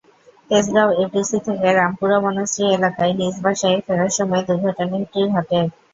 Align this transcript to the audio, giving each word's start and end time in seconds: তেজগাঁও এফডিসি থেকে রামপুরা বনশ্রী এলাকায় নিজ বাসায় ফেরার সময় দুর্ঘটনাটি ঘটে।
তেজগাঁও 0.49 0.95
এফডিসি 1.01 1.37
থেকে 1.47 1.67
রামপুরা 1.71 2.17
বনশ্রী 2.23 2.63
এলাকায় 2.71 3.13
নিজ 3.19 3.35
বাসায় 3.43 3.77
ফেরার 3.85 4.11
সময় 4.17 4.43
দুর্ঘটনাটি 4.47 5.21
ঘটে। 5.33 5.59